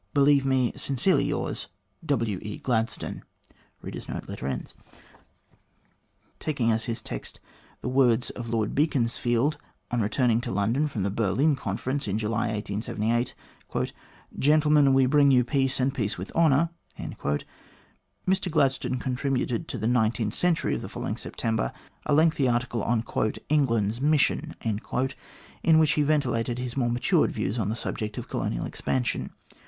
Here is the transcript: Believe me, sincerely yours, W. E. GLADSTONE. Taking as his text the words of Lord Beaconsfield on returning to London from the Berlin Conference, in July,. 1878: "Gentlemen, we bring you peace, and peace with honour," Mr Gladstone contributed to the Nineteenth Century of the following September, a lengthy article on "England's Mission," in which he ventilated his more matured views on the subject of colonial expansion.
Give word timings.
Believe 0.15 0.47
me, 0.47 0.73
sincerely 0.75 1.25
yours, 1.25 1.67
W. 2.03 2.39
E. 2.41 2.57
GLADSTONE. 2.57 3.21
Taking 6.39 6.71
as 6.71 6.85
his 6.85 7.03
text 7.03 7.39
the 7.81 7.87
words 7.87 8.31
of 8.31 8.49
Lord 8.49 8.73
Beaconsfield 8.73 9.57
on 9.91 10.01
returning 10.01 10.41
to 10.41 10.49
London 10.51 10.87
from 10.87 11.03
the 11.03 11.11
Berlin 11.11 11.55
Conference, 11.55 12.07
in 12.07 12.17
July,. 12.17 12.47
1878: 12.51 13.35
"Gentlemen, 14.39 14.95
we 14.95 15.05
bring 15.05 15.29
you 15.29 15.43
peace, 15.43 15.79
and 15.79 15.93
peace 15.93 16.17
with 16.17 16.31
honour," 16.35 16.71
Mr 18.27 18.49
Gladstone 18.49 18.97
contributed 18.97 19.67
to 19.67 19.77
the 19.77 19.85
Nineteenth 19.85 20.33
Century 20.33 20.73
of 20.73 20.81
the 20.81 20.89
following 20.89 21.15
September, 21.15 21.71
a 22.07 22.13
lengthy 22.15 22.49
article 22.49 22.81
on 22.81 23.03
"England's 23.49 24.01
Mission," 24.01 24.55
in 25.61 25.77
which 25.77 25.91
he 25.91 26.01
ventilated 26.01 26.57
his 26.57 26.75
more 26.75 26.89
matured 26.89 27.31
views 27.31 27.59
on 27.59 27.69
the 27.69 27.75
subject 27.75 28.17
of 28.17 28.27
colonial 28.27 28.65
expansion. 28.65 29.29